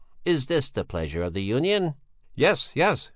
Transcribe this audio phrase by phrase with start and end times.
[0.25, 1.93] "Is this the pleasure of the Union?"
[2.33, 3.09] "Yes, yes!"